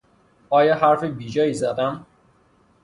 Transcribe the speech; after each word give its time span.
آیا 0.49 0.75
حرف 0.75 1.03
بیجایی 1.03 1.53
زدم؟ 1.53 2.05